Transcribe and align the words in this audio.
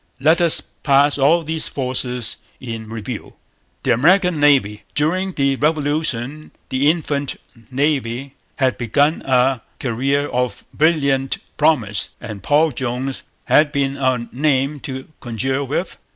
Let 0.19 0.41
us 0.41 0.61
pass 0.61 1.19
all 1.19 1.43
these 1.43 1.67
forces 1.67 2.37
in 2.59 2.89
review. 2.89 3.35
The 3.83 3.93
American 3.93 4.39
Navy. 4.39 4.81
During 4.95 5.33
the 5.33 5.57
Revolution 5.57 6.49
the 6.69 6.89
infant 6.89 7.35
Navy 7.69 8.33
had 8.55 8.79
begun 8.79 9.21
a 9.23 9.61
career 9.79 10.25
of 10.29 10.65
brilliant 10.73 11.37
promise; 11.55 12.09
and 12.19 12.41
Paul 12.41 12.71
Jones 12.71 13.21
had 13.45 13.71
been 13.71 13.95
a 13.95 14.27
name 14.31 14.79
to 14.79 15.07
conjure 15.19 15.63
with. 15.63 15.99